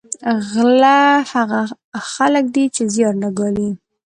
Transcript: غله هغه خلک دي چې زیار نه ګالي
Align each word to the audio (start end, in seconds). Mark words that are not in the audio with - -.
غله 0.51 0.97
هغه 1.31 1.61
خلک 2.13 2.45
دي 2.55 2.65
چې 2.75 2.81
زیار 2.93 3.13
نه 3.23 3.29
ګالي 3.37 3.69